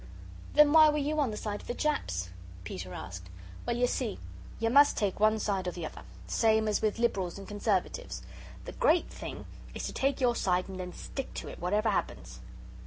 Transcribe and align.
"Then 0.55 0.73
why 0.73 0.89
were 0.89 0.97
you 0.97 1.19
on 1.19 1.29
the 1.29 1.37
side 1.37 1.61
of 1.61 1.67
the 1.67 1.75
Japs?" 1.75 2.31
Peter 2.63 2.91
asked. 2.91 3.29
"Well, 3.67 3.77
you 3.77 3.85
see, 3.85 4.17
you 4.59 4.71
must 4.71 4.97
take 4.97 5.19
one 5.19 5.37
side 5.37 5.67
or 5.67 5.71
the 5.73 5.85
other. 5.85 6.01
Same 6.25 6.67
as 6.67 6.81
with 6.81 6.97
Liberals 6.97 7.37
and 7.37 7.47
Conservatives. 7.47 8.23
The 8.65 8.71
great 8.71 9.11
thing 9.11 9.45
is 9.75 9.83
to 9.85 9.93
take 9.93 10.19
your 10.19 10.35
side 10.35 10.67
and 10.67 10.79
then 10.79 10.91
stick 10.91 11.35
to 11.35 11.49
it, 11.49 11.59
whatever 11.61 11.89
happens." 11.89 12.39